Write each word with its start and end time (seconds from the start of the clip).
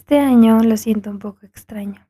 Este 0.00 0.18
año 0.18 0.58
lo 0.60 0.78
siento 0.78 1.10
un 1.10 1.18
poco 1.18 1.44
extraño. 1.44 2.08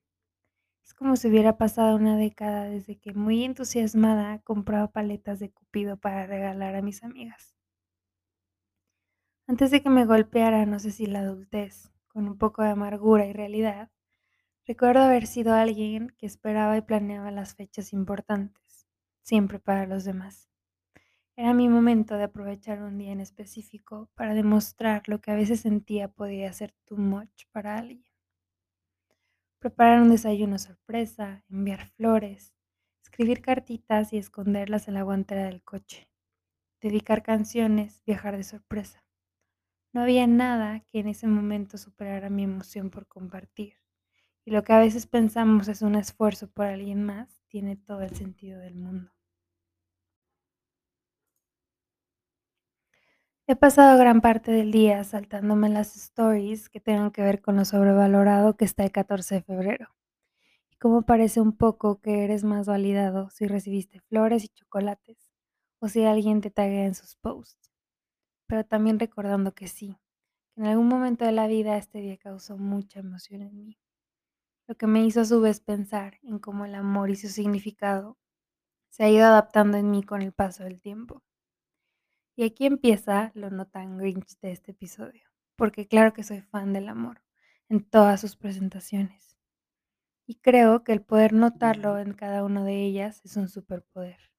Es 0.84 0.94
como 0.94 1.16
si 1.16 1.28
hubiera 1.28 1.58
pasado 1.58 1.96
una 1.96 2.16
década 2.16 2.66
desde 2.66 2.98
que, 3.00 3.14
muy 3.14 3.44
entusiasmada, 3.44 4.40
compraba 4.42 4.92
paletas 4.92 5.40
de 5.40 5.50
Cupido 5.50 5.96
para 5.96 6.26
regalar 6.26 6.76
a 6.76 6.82
mis 6.82 7.02
amigas. 7.02 7.56
Antes 9.48 9.70
de 9.72 9.82
que 9.82 9.90
me 9.90 10.04
golpeara, 10.04 10.66
no 10.66 10.78
sé 10.78 10.92
si 10.92 11.06
la 11.06 11.20
adultez, 11.20 11.90
con 12.08 12.28
un 12.28 12.38
poco 12.38 12.62
de 12.62 12.70
amargura 12.70 13.26
y 13.26 13.32
realidad, 13.32 13.90
recuerdo 14.66 15.02
haber 15.04 15.26
sido 15.26 15.54
alguien 15.54 16.10
que 16.18 16.26
esperaba 16.26 16.76
y 16.76 16.82
planeaba 16.82 17.30
las 17.30 17.54
fechas 17.56 17.94
importantes, 17.94 18.86
siempre 19.22 19.60
para 19.60 19.86
los 19.86 20.04
demás. 20.04 20.49
Era 21.40 21.54
mi 21.54 21.70
momento 21.70 22.18
de 22.18 22.24
aprovechar 22.24 22.82
un 22.82 22.98
día 22.98 23.12
en 23.12 23.20
específico 23.22 24.10
para 24.14 24.34
demostrar 24.34 25.04
lo 25.06 25.22
que 25.22 25.30
a 25.30 25.34
veces 25.34 25.60
sentía 25.60 26.08
podía 26.08 26.52
ser 26.52 26.74
too 26.84 26.98
much 26.98 27.46
para 27.50 27.78
alguien. 27.78 28.04
Preparar 29.58 30.02
un 30.02 30.10
desayuno 30.10 30.58
sorpresa, 30.58 31.42
enviar 31.48 31.86
flores, 31.86 32.52
escribir 33.02 33.40
cartitas 33.40 34.12
y 34.12 34.18
esconderlas 34.18 34.86
en 34.86 34.92
la 34.92 35.02
guantera 35.02 35.46
del 35.46 35.62
coche, 35.62 36.10
dedicar 36.82 37.22
canciones, 37.22 38.02
viajar 38.04 38.36
de 38.36 38.44
sorpresa. 38.44 39.02
No 39.94 40.02
había 40.02 40.26
nada 40.26 40.80
que 40.90 40.98
en 40.98 41.08
ese 41.08 41.26
momento 41.26 41.78
superara 41.78 42.28
mi 42.28 42.42
emoción 42.42 42.90
por 42.90 43.06
compartir. 43.06 43.76
Y 44.44 44.50
lo 44.50 44.62
que 44.62 44.74
a 44.74 44.78
veces 44.78 45.06
pensamos 45.06 45.68
es 45.68 45.80
un 45.80 45.94
esfuerzo 45.94 46.50
por 46.50 46.66
alguien 46.66 47.02
más, 47.02 47.40
tiene 47.48 47.76
todo 47.76 48.02
el 48.02 48.14
sentido 48.14 48.60
del 48.60 48.74
mundo. 48.74 49.10
He 53.50 53.56
pasado 53.56 53.98
gran 53.98 54.20
parte 54.20 54.52
del 54.52 54.70
día 54.70 55.02
saltándome 55.02 55.68
las 55.68 55.96
stories 55.96 56.68
que 56.68 56.78
tengan 56.78 57.10
que 57.10 57.22
ver 57.22 57.42
con 57.42 57.56
lo 57.56 57.64
sobrevalorado 57.64 58.56
que 58.56 58.64
está 58.64 58.84
el 58.84 58.92
14 58.92 59.34
de 59.34 59.42
febrero. 59.42 59.88
Y 60.70 60.76
cómo 60.76 61.02
parece 61.02 61.40
un 61.40 61.56
poco 61.56 62.00
que 62.00 62.22
eres 62.22 62.44
más 62.44 62.68
validado 62.68 63.28
si 63.30 63.48
recibiste 63.48 63.98
flores 64.02 64.44
y 64.44 64.50
chocolates 64.50 65.32
o 65.80 65.88
si 65.88 66.04
alguien 66.04 66.40
te 66.40 66.52
taguea 66.52 66.84
en 66.84 66.94
sus 66.94 67.16
posts. 67.16 67.72
Pero 68.46 68.64
también 68.64 69.00
recordando 69.00 69.52
que 69.52 69.66
sí, 69.66 69.98
que 70.54 70.60
en 70.60 70.68
algún 70.68 70.86
momento 70.86 71.24
de 71.24 71.32
la 71.32 71.48
vida 71.48 71.76
este 71.76 71.98
día 71.98 72.18
causó 72.18 72.56
mucha 72.56 73.00
emoción 73.00 73.42
en 73.42 73.64
mí. 73.64 73.80
Lo 74.68 74.76
que 74.76 74.86
me 74.86 75.04
hizo 75.04 75.22
a 75.22 75.24
su 75.24 75.40
vez 75.40 75.58
pensar 75.58 76.20
en 76.22 76.38
cómo 76.38 76.66
el 76.66 76.76
amor 76.76 77.10
y 77.10 77.16
su 77.16 77.26
significado 77.26 78.16
se 78.90 79.02
ha 79.02 79.10
ido 79.10 79.26
adaptando 79.26 79.76
en 79.76 79.90
mí 79.90 80.04
con 80.04 80.22
el 80.22 80.30
paso 80.30 80.62
del 80.62 80.80
tiempo. 80.80 81.24
Y 82.36 82.44
aquí 82.44 82.66
empieza 82.66 83.32
lo 83.34 83.50
no 83.50 83.66
tan 83.66 83.98
grinch 83.98 84.38
de 84.40 84.52
este 84.52 84.70
episodio, 84.70 85.22
porque 85.56 85.86
claro 85.86 86.12
que 86.12 86.22
soy 86.22 86.40
fan 86.40 86.72
del 86.72 86.88
amor 86.88 87.22
en 87.68 87.84
todas 87.84 88.20
sus 88.20 88.36
presentaciones. 88.36 89.36
Y 90.26 90.36
creo 90.36 90.84
que 90.84 90.92
el 90.92 91.02
poder 91.02 91.32
notarlo 91.32 91.98
en 91.98 92.12
cada 92.14 92.44
una 92.44 92.64
de 92.64 92.84
ellas 92.84 93.20
es 93.24 93.36
un 93.36 93.48
superpoder. 93.48 94.30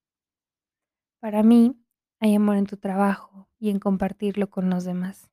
Para 1.20 1.44
mí, 1.44 1.80
hay 2.20 2.36
amor 2.36 2.56
en 2.56 2.66
tu 2.66 2.78
trabajo 2.78 3.50
y 3.60 3.70
en 3.70 3.80
compartirlo 3.80 4.50
con 4.50 4.70
los 4.70 4.84
demás. 4.84 5.30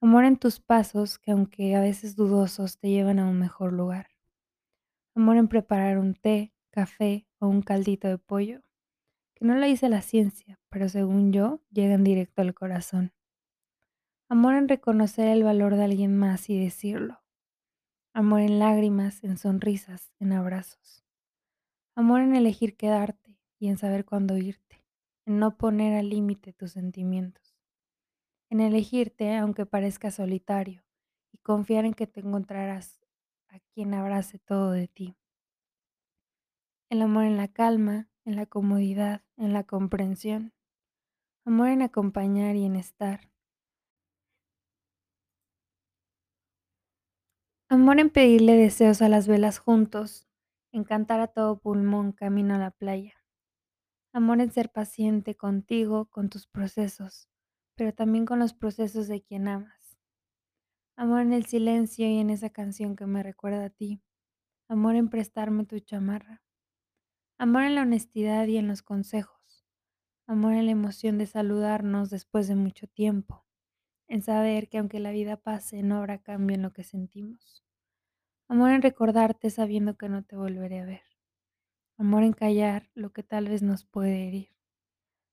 Amor 0.00 0.24
en 0.24 0.38
tus 0.38 0.60
pasos 0.60 1.18
que 1.18 1.30
aunque 1.30 1.76
a 1.76 1.80
veces 1.80 2.16
dudosos 2.16 2.78
te 2.78 2.88
llevan 2.88 3.18
a 3.18 3.28
un 3.28 3.38
mejor 3.38 3.72
lugar. 3.72 4.08
Amor 5.14 5.36
en 5.36 5.48
preparar 5.48 5.98
un 5.98 6.14
té, 6.14 6.52
café 6.70 7.26
o 7.38 7.48
un 7.48 7.62
caldito 7.62 8.08
de 8.08 8.18
pollo 8.18 8.62
que 9.40 9.46
no 9.46 9.54
lo 9.54 9.64
dice 9.64 9.88
la 9.88 10.02
ciencia, 10.02 10.60
pero 10.68 10.90
según 10.90 11.32
yo, 11.32 11.62
llegan 11.70 12.04
directo 12.04 12.42
al 12.42 12.52
corazón. 12.52 13.14
Amor 14.28 14.54
en 14.54 14.68
reconocer 14.68 15.28
el 15.28 15.44
valor 15.44 15.76
de 15.76 15.84
alguien 15.84 16.14
más 16.14 16.50
y 16.50 16.62
decirlo. 16.62 17.22
Amor 18.12 18.40
en 18.40 18.58
lágrimas, 18.58 19.24
en 19.24 19.38
sonrisas, 19.38 20.12
en 20.18 20.34
abrazos. 20.34 21.06
Amor 21.94 22.20
en 22.20 22.36
elegir 22.36 22.76
quedarte 22.76 23.38
y 23.58 23.68
en 23.68 23.78
saber 23.78 24.04
cuándo 24.04 24.36
irte, 24.36 24.84
en 25.24 25.38
no 25.38 25.56
poner 25.56 25.96
al 25.96 26.10
límite 26.10 26.52
tus 26.52 26.72
sentimientos. 26.72 27.56
En 28.50 28.60
elegirte 28.60 29.38
aunque 29.38 29.64
parezca 29.64 30.10
solitario 30.10 30.84
y 31.32 31.38
confiar 31.38 31.86
en 31.86 31.94
que 31.94 32.06
te 32.06 32.20
encontrarás 32.20 33.00
a 33.48 33.58
quien 33.72 33.94
abrace 33.94 34.38
todo 34.38 34.72
de 34.72 34.86
ti. 34.86 35.16
El 36.90 37.00
amor 37.00 37.24
en 37.24 37.38
la 37.38 37.48
calma, 37.48 38.10
en 38.24 38.36
la 38.36 38.46
comodidad, 38.46 39.22
en 39.40 39.54
la 39.54 39.64
comprensión. 39.64 40.52
Amor 41.46 41.68
en 41.68 41.82
acompañar 41.82 42.56
y 42.56 42.66
en 42.66 42.76
estar. 42.76 43.30
Amor 47.70 48.00
en 48.00 48.10
pedirle 48.10 48.56
deseos 48.56 49.00
a 49.00 49.08
las 49.08 49.26
velas 49.26 49.58
juntos, 49.58 50.28
en 50.72 50.84
cantar 50.84 51.20
a 51.20 51.28
todo 51.28 51.58
pulmón 51.58 52.12
camino 52.12 52.54
a 52.54 52.58
la 52.58 52.70
playa. 52.70 53.14
Amor 54.12 54.40
en 54.40 54.52
ser 54.52 54.70
paciente 54.70 55.36
contigo, 55.36 56.06
con 56.06 56.28
tus 56.28 56.46
procesos, 56.46 57.30
pero 57.76 57.94
también 57.94 58.26
con 58.26 58.40
los 58.40 58.52
procesos 58.52 59.08
de 59.08 59.22
quien 59.22 59.48
amas. 59.48 59.96
Amor 60.96 61.22
en 61.22 61.32
el 61.32 61.46
silencio 61.46 62.06
y 62.06 62.18
en 62.18 62.28
esa 62.28 62.50
canción 62.50 62.94
que 62.94 63.06
me 63.06 63.22
recuerda 63.22 63.64
a 63.64 63.70
ti. 63.70 64.02
Amor 64.68 64.96
en 64.96 65.08
prestarme 65.08 65.64
tu 65.64 65.78
chamarra. 65.78 66.42
Amor 67.40 67.62
en 67.62 67.74
la 67.74 67.80
honestidad 67.80 68.46
y 68.48 68.58
en 68.58 68.68
los 68.68 68.82
consejos. 68.82 69.64
Amor 70.26 70.52
en 70.52 70.66
la 70.66 70.72
emoción 70.72 71.16
de 71.16 71.24
saludarnos 71.24 72.10
después 72.10 72.48
de 72.48 72.54
mucho 72.54 72.86
tiempo. 72.86 73.46
En 74.08 74.20
saber 74.20 74.68
que 74.68 74.76
aunque 74.76 75.00
la 75.00 75.10
vida 75.10 75.38
pase, 75.38 75.82
no 75.82 75.96
habrá 75.96 76.18
cambio 76.18 76.54
en 76.54 76.60
lo 76.60 76.74
que 76.74 76.84
sentimos. 76.84 77.64
Amor 78.46 78.72
en 78.72 78.82
recordarte 78.82 79.48
sabiendo 79.48 79.96
que 79.96 80.10
no 80.10 80.22
te 80.22 80.36
volveré 80.36 80.80
a 80.80 80.84
ver. 80.84 81.02
Amor 81.96 82.24
en 82.24 82.34
callar 82.34 82.90
lo 82.94 83.14
que 83.14 83.22
tal 83.22 83.48
vez 83.48 83.62
nos 83.62 83.86
puede 83.86 84.28
herir. 84.28 84.50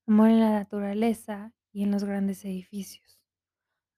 Amor 0.08 0.30
en 0.30 0.40
la 0.40 0.52
naturaleza 0.52 1.54
y 1.74 1.84
en 1.84 1.92
los 1.92 2.06
grandes 2.06 2.46
edificios. 2.46 3.20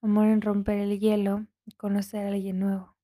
Amor 0.02 0.26
en 0.26 0.42
romper 0.42 0.80
el 0.80 1.00
hielo 1.00 1.46
y 1.64 1.74
conocer 1.74 2.26
a 2.26 2.30
alguien 2.30 2.58
nuevo. 2.58 2.98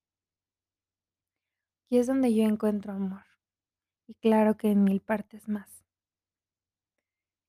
Aquí 1.85 1.99
es 1.99 2.07
donde 2.07 2.33
yo 2.33 2.43
encuentro 2.45 2.93
amor 2.93 3.34
y 4.07 4.13
claro 4.15 4.57
que 4.57 4.71
en 4.71 4.83
mil 4.83 5.01
partes 5.01 5.47
más. 5.47 5.83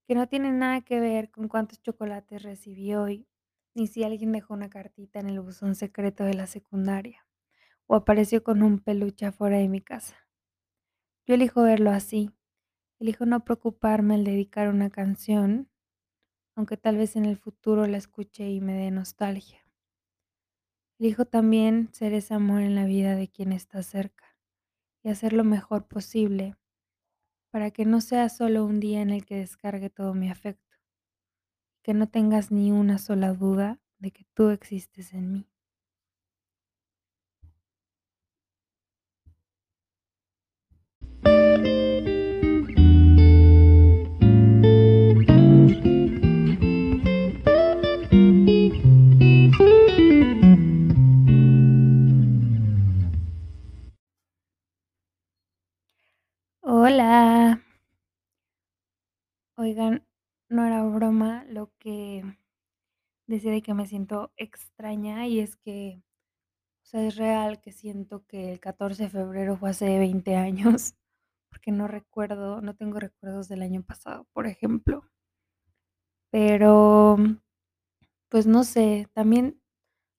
Que 0.07 0.15
no 0.15 0.29
tiene 0.29 0.53
nada 0.53 0.81
que 0.83 1.01
ver 1.01 1.31
con 1.31 1.49
cuántos 1.49 1.83
chocolates 1.83 2.43
recibí 2.43 2.95
hoy, 2.95 3.27
ni 3.75 3.87
si 3.87 4.05
alguien 4.05 4.33
dejó 4.33 4.55
una 4.55 4.71
cartita 4.71 5.21
en 5.21 5.29
el 5.29 5.41
buzón 5.41 5.75
secreto 5.75 6.25
de 6.25 6.35
la 6.35 6.47
secundaria, 6.47 7.27
o 7.87 7.95
apareció 7.95 8.43
con 8.43 8.63
un 8.63 8.79
peluche 8.79 9.27
afuera 9.27 9.59
de 9.59 9.69
mi 9.69 9.81
casa. 9.81 10.17
Yo 11.27 11.35
elijo 11.35 11.63
verlo 11.63 11.91
así, 11.91 12.31
elijo 13.01 13.27
no 13.27 13.45
preocuparme 13.45 14.15
al 14.15 14.25
dedicar 14.25 14.69
una 14.69 14.91
canción, 14.91 15.69
aunque 16.55 16.77
tal 16.77 16.97
vez 16.97 17.17
en 17.17 17.27
el 17.27 17.37
futuro 17.37 17.87
la 17.87 17.99
escuche 17.99 18.49
y 18.49 18.61
me 18.61 18.75
dé 18.75 18.91
nostalgia. 18.91 19.61
Elijo 20.99 21.27
también 21.27 21.93
ser 21.93 22.15
ese 22.15 22.33
amor 22.33 22.63
en 22.63 22.75
la 22.75 22.87
vida 22.87 23.17
de 23.17 23.29
quien 23.29 23.53
está 23.53 23.83
cerca 23.83 24.26
y 25.07 25.09
hacer 25.09 25.33
lo 25.33 25.45
mejor 25.45 25.87
posible 25.87 26.57
para 27.53 27.71
que 27.71 27.85
no 27.85 28.01
sea 28.01 28.29
solo 28.29 28.65
un 28.65 28.81
día 28.81 29.03
en 29.03 29.11
el 29.11 29.25
que 29.25 29.37
descargue 29.37 29.89
todo 29.89 30.15
mi 30.15 30.29
afecto, 30.29 30.77
que 31.85 31.95
no 31.95 32.09
tengas 32.09 32.51
ni 32.51 32.73
una 32.73 32.99
sola 32.99 33.33
duda 33.33 33.79
de 34.01 34.11
que 34.11 34.27
tú 34.35 34.49
existes 34.49 35.13
en 35.13 35.33
mí. 35.33 35.49
Oigan, 59.67 60.07
no 60.49 60.65
era 60.65 60.85
broma 60.85 61.45
lo 61.49 61.73
que 61.81 62.23
decía 63.27 63.51
de 63.51 63.63
que 63.63 63.75
me 63.75 63.89
siento 63.89 64.33
extraña 64.37 65.27
y 65.27 65.41
es 65.41 65.57
que, 65.57 66.05
o 66.85 66.87
sea, 66.87 67.05
es 67.05 67.17
real 67.17 67.61
que 67.61 67.73
siento 67.73 68.25
que 68.27 68.53
el 68.53 68.61
14 68.61 69.05
de 69.05 69.11
febrero 69.11 69.57
fue 69.57 69.71
hace 69.71 69.99
20 69.99 70.37
años, 70.37 70.95
porque 71.51 71.73
no 71.73 71.89
recuerdo, 71.89 72.61
no 72.61 72.77
tengo 72.77 73.01
recuerdos 73.01 73.49
del 73.49 73.63
año 73.63 73.83
pasado, 73.83 74.29
por 74.33 74.47
ejemplo. 74.47 75.03
Pero, 76.31 77.17
pues 78.29 78.47
no 78.47 78.63
sé, 78.65 79.09
también, 79.15 79.61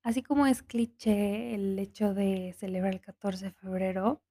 así 0.04 0.24
como 0.24 0.48
es 0.48 0.64
cliché 0.64 1.56
el 1.56 1.80
hecho 1.80 2.14
de 2.14 2.54
celebrar 2.58 2.94
el 2.96 3.02
14 3.02 3.46
de 3.48 3.52
febrero, 3.54 4.22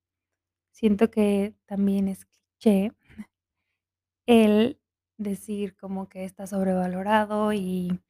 siento 0.73 1.11
que 1.11 1.57
también 1.67 2.09
es 2.09 2.27
cliché 2.27 2.93
el 4.27 4.79
decir 5.19 5.77
como 5.77 6.09
que 6.09 6.25
está 6.25 6.47
sobrevalorado 6.47 7.53
y, 7.53 8.01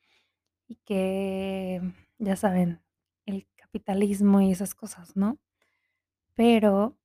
y 0.68 0.76
que, 0.86 1.82
ya 2.18 2.36
saben, 2.36 2.82
el 3.26 3.46
capitalismo 3.56 4.40
y 4.40 4.52
esas 4.52 4.74
cosas, 4.74 5.16
¿no? 5.16 5.38
Pero 6.36 6.96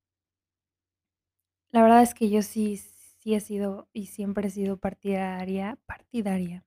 la 1.71 1.81
verdad 1.81 2.03
es 2.03 2.13
que 2.13 2.29
yo 2.29 2.41
sí 2.41 2.77
sí 2.77 3.35
he 3.35 3.39
sido 3.39 3.87
y 3.93 4.07
siempre 4.07 4.47
he 4.47 4.51
sido 4.51 4.77
partidaria 4.77 5.77
partidaria 5.85 6.65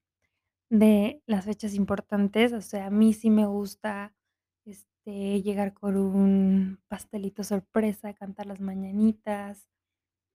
de 0.71 1.23
las 1.27 1.45
fechas 1.47 1.75
importantes, 1.75 2.53
o 2.53 2.61
sea, 2.63 2.87
a 2.87 2.91
mí 2.91 3.13
sí 3.15 3.31
me 3.31 3.47
gusta, 3.47 4.15
este, 4.65 5.43
llegar 5.43 5.75
con 5.75 5.97
un 5.97 6.81
pastelito 6.89 7.45
sorpresa, 7.45 8.15
cantar 8.15 8.47
las 8.47 8.61
mañanitas, 8.61 9.69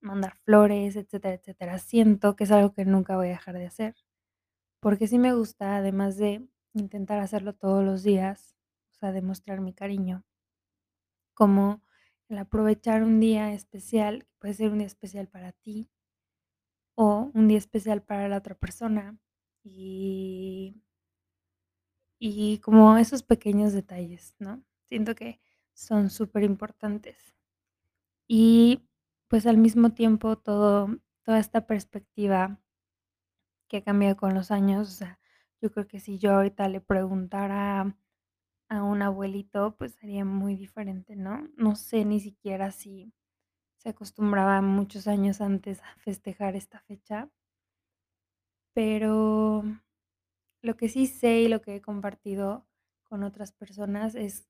mandar 0.02 0.38
flores, 0.46 0.96
etcétera, 0.96 1.36
etcétera. 1.36 1.80
Siento 1.80 2.36
que 2.36 2.46
es 2.46 2.52
algo 2.52 2.74
que 2.74 2.86
nunca 2.86 3.16
voy 3.18 3.28
a 3.28 3.32
dejar 3.32 3.58
de 3.58 3.68
hacer, 3.68 3.96
porque 4.82 5.08
sí 5.08 5.20
me 5.20 5.34
gusta, 5.36 5.78
además 5.78 6.18
de 6.18 6.48
intentar 6.74 7.20
hacerlo 7.20 7.54
todos 7.56 7.84
los 7.86 8.04
días, 8.04 8.56
o 8.92 8.96
sea, 9.00 9.12
demostrar 9.14 9.62
mi 9.62 9.74
cariño. 9.74 10.24
Como 11.38 11.82
el 12.28 12.38
aprovechar 12.38 13.04
un 13.04 13.20
día 13.20 13.54
especial, 13.54 14.28
puede 14.40 14.54
ser 14.54 14.72
un 14.72 14.80
día 14.80 14.88
especial 14.88 15.28
para 15.28 15.52
ti 15.52 15.88
o 16.98 17.32
un 17.34 17.48
día 17.48 17.58
especial 17.58 18.02
para 18.04 18.28
la 18.28 18.38
otra 18.38 18.56
persona, 18.56 19.18
y 19.64 20.82
y 22.22 22.58
como 22.60 22.98
esos 22.98 23.24
pequeños 23.24 23.72
detalles, 23.74 24.36
¿no? 24.40 24.62
Siento 24.90 25.16
que 25.16 25.40
son 25.74 26.10
superimportantes. 26.10 27.34
Y, 28.28 28.82
pues, 29.30 29.46
al 29.48 29.58
mismo 29.58 29.92
tiempo, 29.94 30.38
todo 30.38 30.90
toda 31.24 31.40
esta 31.40 31.68
perspectiva 31.68 32.60
que 33.70 33.78
ha 33.78 33.84
cambiado 33.84 34.18
con 34.18 34.34
los 34.34 34.50
años, 34.52 34.88
o 34.90 34.92
sea, 34.92 35.20
yo 35.62 35.72
creo 35.72 35.88
que 35.88 36.00
si 36.00 36.18
yo 36.18 36.34
ahorita 36.34 36.68
le 36.70 36.82
preguntara 36.82 37.96
a 38.70 38.84
un 38.84 39.02
abuelito, 39.04 39.76
pues, 39.78 39.94
sería 39.94 40.26
muy 40.26 40.56
diferente, 40.56 41.16
¿no? 41.16 41.48
No 41.58 41.76
sé 41.76 42.06
ni 42.06 42.20
siquiera 42.20 42.72
si 42.72 43.14
se 43.78 43.90
acostumbraba 43.90 44.62
muchos 44.62 45.08
años 45.08 45.42
antes 45.42 45.82
a 45.84 45.96
festejar 46.00 46.56
esta 46.56 46.80
fecha. 46.82 47.30
Pero 48.76 49.64
lo 50.62 50.78
que 50.78 50.90
sí 50.90 51.08
sé 51.08 51.42
y 51.42 51.48
lo 51.48 51.62
que 51.62 51.78
he 51.78 51.82
compartido 51.82 52.68
con 53.04 53.24
otras 53.24 53.52
personas 53.52 54.16
es 54.16 54.48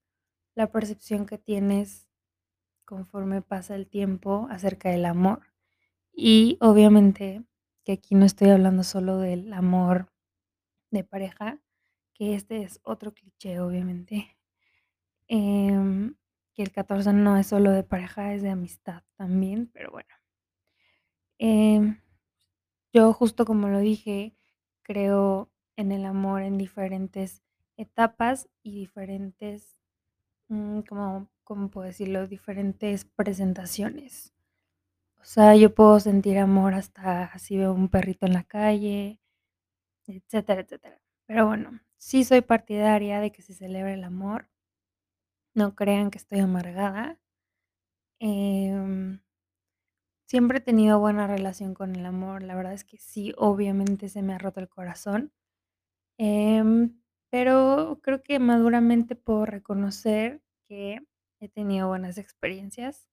la 0.55 0.71
percepción 0.71 1.25
que 1.25 1.37
tienes 1.37 2.08
conforme 2.89 3.43
pasa 3.43 3.75
el 3.75 3.87
tiempo 3.87 4.47
acerca 4.49 4.89
del 4.89 5.05
amor. 5.05 5.41
Y 6.11 6.57
obviamente 6.59 7.43
que 7.85 7.91
aquí 7.93 8.15
no 8.15 8.25
estoy 8.25 8.49
hablando 8.49 8.83
solo 8.83 9.19
del 9.19 9.53
amor 9.53 10.11
de 10.89 11.03
pareja, 11.03 11.59
que 12.15 12.33
este 12.33 12.63
es 12.63 12.79
otro 12.83 13.13
cliché, 13.13 13.59
obviamente. 13.59 14.35
Em, 15.27 16.15
que 16.55 16.63
el 16.63 16.71
14 16.71 17.13
no 17.13 17.37
es 17.37 17.45
solo 17.45 17.69
de 17.71 17.83
pareja, 17.83 18.33
es 18.33 18.41
de 18.41 18.49
amistad 18.49 19.03
también, 19.15 19.69
pero 19.71 19.91
bueno. 19.91 20.09
Em, 21.37 22.01
yo 22.91 23.13
justo 23.13 23.45
como 23.45 23.67
lo 23.69 23.79
dije, 23.79 24.35
creo 24.81 25.51
en 25.77 25.91
el 25.91 26.05
amor 26.05 26.41
en 26.41 26.57
diferentes 26.57 27.43
etapas 27.77 28.49
y 28.63 28.71
diferentes, 28.73 29.79
mm, 30.49 30.81
¿cómo 30.81 31.29
cómo 31.49 31.69
puedo 31.71 31.87
decirlo? 31.87 32.27
Diferentes 32.27 33.05
presentaciones. 33.05 34.35
O 35.19 35.25
sea, 35.25 35.55
yo 35.55 35.73
puedo 35.73 35.99
sentir 35.99 36.37
amor 36.39 36.75
hasta 36.75 37.37
si 37.39 37.57
veo 37.57 37.73
un 37.73 37.89
perrito 37.89 38.27
en 38.27 38.33
la 38.33 38.43
calle, 38.43 39.19
etcétera, 40.07 40.61
etcétera. 40.61 41.01
Pero 41.27 41.47
bueno, 41.47 41.79
sí 41.97 42.23
soy 42.23 42.41
partidaria 42.41 43.21
de 43.21 43.31
que 43.31 43.41
se 43.41 43.55
celebre 43.55 43.95
el 43.95 44.03
amor. 44.03 44.49
No 45.53 45.75
crean 45.75 46.09
que 46.09 46.17
estoy 46.17 46.39
amargada. 46.39 47.19
Em 48.21 49.19
siempre 50.29 50.59
he 50.59 50.61
tenido 50.61 50.99
buena 50.99 51.25
relación 51.25 51.73
con 51.73 51.95
el 51.95 52.05
amor, 52.05 52.43
la 52.43 52.55
verdad 52.55 52.73
es 52.73 52.83
que 52.83 52.99
sí, 52.99 53.33
obviamente 53.35 54.09
se 54.09 54.21
me 54.21 54.33
ha 54.33 54.37
roto 54.37 54.59
el 54.59 54.69
corazón. 54.69 55.31
Em, 56.19 56.99
pero 57.31 57.99
creo 58.03 58.23
que 58.23 58.39
maduramente 58.39 59.15
puedo 59.15 59.45
reconocer 59.45 60.41
que 60.67 61.01
he 61.39 61.49
tenido 61.49 61.87
buenas 61.87 62.17
experiencias 62.17 63.07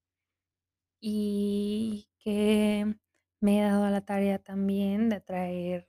y 1.01 2.09
que 2.19 2.97
me 3.41 3.59
he 3.59 3.63
dado 3.63 3.85
a 3.85 3.91
la 3.91 4.01
tarea 4.01 4.39
también 4.39 5.09
de 5.09 5.17
atraer 5.17 5.89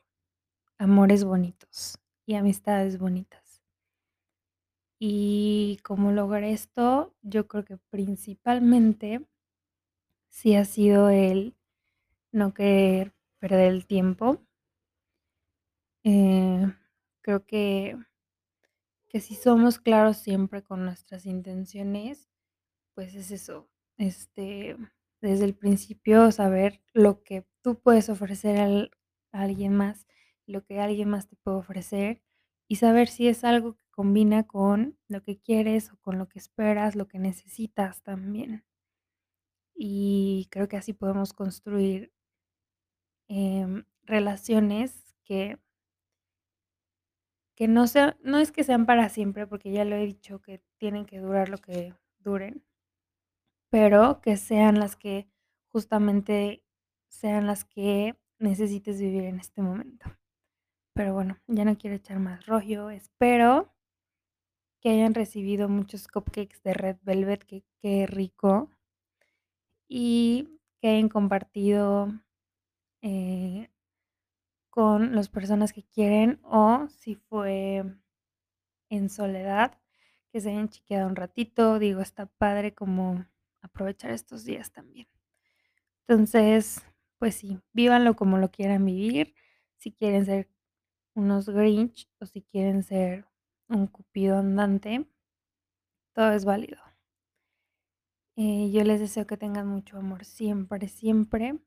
amores 0.78 1.24
bonitos 1.24 2.00
y 2.25 2.36
amistades 2.36 3.00
bonitas. 3.00 3.62
Y 5.00 5.80
cómo 5.84 6.12
logré 6.12 6.54
esto, 6.54 7.16
yo 7.22 7.48
creo 7.48 7.63
que 7.66 7.78
principalmente 7.89 9.25
sí 10.30 10.56
ha 10.56 10.66
sido 10.66 11.10
el 11.10 11.56
no 12.31 12.54
querer 12.54 13.13
perder 13.40 13.72
el 13.74 13.86
tiempo. 13.88 14.42
Eh, 16.04 16.66
creo 17.22 17.45
que 17.45 17.98
que 19.18 19.22
si 19.22 19.34
somos 19.34 19.80
claros 19.80 20.18
siempre 20.18 20.62
con 20.64 20.86
nuestras 20.86 21.25
intenciones, 21.25 22.30
pues 22.94 23.16
es 23.16 23.31
eso, 23.31 23.68
este, 23.98 24.78
desde 25.22 25.46
el 25.46 25.56
principio 25.56 26.31
saber 26.31 26.84
lo 26.94 27.24
que 27.24 27.48
tú 27.64 27.80
puedes 27.81 28.10
ofrecer 28.10 28.60
al 28.60 28.92
a 29.31 29.42
alguien 29.42 29.74
más, 29.75 30.06
lo 30.46 30.64
que 30.66 30.80
alguien 30.80 31.10
más 31.10 31.28
te 31.28 31.36
puede 31.36 31.58
ofrecer, 31.58 32.22
y 32.68 32.75
saber 32.75 33.08
si 33.08 33.28
es 33.28 33.44
algo 33.44 33.75
que 33.75 33.86
combina 33.90 34.46
con 34.46 35.00
lo 35.08 35.24
que 35.24 35.40
quieres 35.40 35.92
o 35.92 35.98
con 35.98 36.19
lo 36.19 36.30
que 36.30 36.38
esperas, 36.38 36.94
lo 36.96 37.08
que 37.08 37.18
necesitas 37.18 38.04
también. 38.04 38.66
Y 39.75 40.48
creo 40.52 40.68
que 40.68 40.78
así 40.78 40.94
podemos 40.94 41.34
construir 41.34 42.12
em, 43.30 43.84
relaciones 44.04 45.16
que 45.24 45.58
que 47.57 47.68
no 47.68 47.88
sea 47.88 48.18
no 48.24 48.39
es 48.39 48.51
que 48.54 48.63
sean 48.63 48.86
para 48.86 49.09
siempre, 49.09 49.48
porque 49.48 49.71
ya 49.71 49.86
lo 49.86 49.98
he 49.98 50.06
dicho, 50.06 50.42
que 50.42 50.62
tienen 50.80 51.06
que 51.07 51.19
durar 51.19 51.50
lo 51.50 51.57
que 51.59 51.94
duren 52.19 52.63
pero 53.74 54.21
que 54.21 54.38
sean 54.38 54.80
las 54.80 54.95
que 54.95 55.27
justamente 55.68 56.63
sean 57.09 57.48
las 57.48 57.65
que 57.65 58.15
necesites 58.39 59.00
vivir 59.01 59.24
en 59.25 59.39
este 59.39 59.62
momento. 59.62 60.06
Pero 60.94 61.13
bueno, 61.13 61.38
ya 61.48 61.65
no 61.65 61.77
quiero 61.77 61.95
echar 61.95 62.19
más 62.19 62.45
rollo, 62.45 62.89
espero 62.89 63.74
que 64.83 64.89
hayan 64.89 65.13
recibido 65.15 65.69
muchos 65.69 66.07
cupcakes 66.07 66.61
de 66.64 66.73
Red 66.73 66.97
Velvet, 67.02 67.44
que 67.45 67.64
qué 67.81 68.06
rico. 68.07 68.69
Y 69.90 70.59
que 70.81 70.90
hayan 70.90 71.09
compartido, 71.09 72.11
eh 73.02 73.69
con 74.78 75.16
las 75.16 75.28
personas 75.28 75.74
que 75.74 75.81
quieren, 75.81 76.40
o 76.44 76.88
si 76.90 77.16
fue 77.16 77.84
en 78.92 79.10
soledad, 79.10 79.76
que 80.31 80.40
se 80.40 80.52
hayan 80.52 80.69
chiqueado 80.69 81.07
un 81.07 81.16
ratito, 81.16 81.80
digo, 81.80 82.00
está 82.02 82.28
padre 82.28 82.76
como 82.76 83.26
aprovechar 83.64 84.12
estos 84.12 84.46
días 84.46 84.72
también. 84.72 85.07
Entonces, 86.07 86.86
pues 87.18 87.34
sí, 87.34 87.60
vívanlo 87.74 88.16
como 88.16 88.38
lo 88.38 88.52
quieran 88.52 88.86
vivir, 88.86 89.34
si 89.78 89.92
quieren 89.92 90.28
ser 90.28 90.48
unos 91.16 91.50
Grinch 91.50 92.07
o 92.19 92.28
si 92.28 92.44
quieren 92.44 92.84
ser 92.84 93.26
un 93.69 93.88
cupido 93.88 94.38
andante 94.38 95.07
todo 96.14 96.31
es 96.34 96.46
válido. 96.46 96.78
Eh, 98.36 98.69
yo 98.72 98.84
les 98.84 99.00
deseo 99.00 99.26
que 99.26 99.38
tengan 99.38 99.68
mucho 99.68 99.98
amor 99.98 100.24
siempre, 100.24 100.88
siempre, 100.88 101.60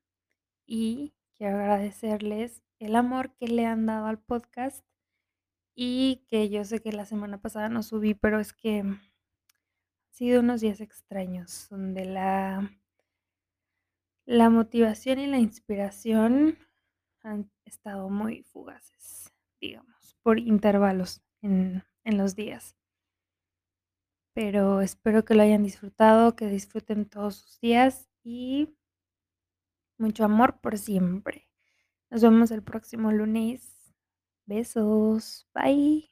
y 0.65 1.13
quiero 1.35 1.59
agradecerles 1.59 2.63
el 2.81 2.97
amor 2.97 3.35
que 3.37 3.47
le 3.47 3.67
han 3.67 3.87
dado 3.87 4.07
al 4.07 4.19
podcast, 4.19 4.85
y 5.75 6.27
que 6.29 6.49
yo 6.51 6.65
sé 6.65 6.81
que 6.81 6.93
la 6.93 7.07
semana 7.07 7.41
pasada 7.41 7.69
no 7.69 7.83
subí, 7.83 8.15
pero 8.15 8.41
es 8.41 8.53
que 8.53 8.81
han 8.81 9.01
sido 10.11 10.41
unos 10.41 10.61
días 10.61 10.81
extraños, 10.81 11.69
donde 11.71 12.05
la 12.05 12.71
la 14.27 14.51
motivación 14.51 15.19
y 15.19 15.27
la 15.27 15.39
inspiración 15.39 16.59
han 17.23 17.51
estado 17.65 18.11
muy 18.11 18.43
fugaces, 18.43 19.33
digamos, 19.61 20.17
por 20.23 20.39
intervalos 20.39 21.23
en 21.43 21.83
en 22.05 22.19
los 22.19 22.35
días. 22.35 22.77
Pero 24.35 24.81
espero 24.81 25.25
que 25.25 25.35
lo 25.35 25.43
hayan 25.43 25.63
disfrutado, 25.63 26.37
que 26.37 26.47
disfruten 26.47 27.07
todos 27.07 27.37
sus 27.37 27.61
días 27.61 28.09
y 28.23 28.77
mucho 29.99 30.25
amor 30.25 30.61
por 30.61 30.79
siempre. 30.79 31.50
Nos 32.11 32.23
vemos 32.23 32.51
el 32.51 32.63
próximo 32.63 33.13
lunes. 33.13 33.95
Besos. 34.47 35.47
Bye. 35.55 36.10